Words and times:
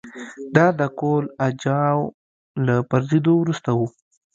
دا 0.55 0.67
د 0.79 0.81
کهول 0.97 1.25
اجاو 1.47 2.01
له 2.65 2.75
پرځېدو 2.91 3.33
وروسته 3.41 3.69
وه 3.77 3.87